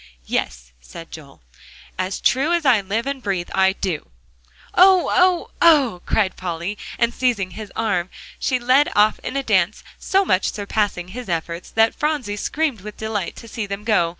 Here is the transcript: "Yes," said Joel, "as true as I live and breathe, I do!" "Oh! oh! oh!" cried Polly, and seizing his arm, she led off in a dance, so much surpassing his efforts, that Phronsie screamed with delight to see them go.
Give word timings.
"Yes," 0.25 0.71
said 0.81 1.11
Joel, 1.11 1.43
"as 1.95 2.19
true 2.19 2.53
as 2.53 2.65
I 2.65 2.81
live 2.81 3.05
and 3.05 3.21
breathe, 3.21 3.51
I 3.53 3.73
do!" 3.73 4.09
"Oh! 4.73 5.11
oh! 5.13 5.51
oh!" 5.61 6.01
cried 6.07 6.35
Polly, 6.35 6.75
and 6.97 7.13
seizing 7.13 7.51
his 7.51 7.71
arm, 7.75 8.09
she 8.39 8.57
led 8.57 8.91
off 8.95 9.19
in 9.19 9.37
a 9.37 9.43
dance, 9.43 9.83
so 9.99 10.25
much 10.25 10.51
surpassing 10.51 11.09
his 11.09 11.29
efforts, 11.29 11.69
that 11.69 11.93
Phronsie 11.93 12.35
screamed 12.35 12.81
with 12.81 12.97
delight 12.97 13.35
to 13.35 13.47
see 13.47 13.67
them 13.67 13.83
go. 13.83 14.09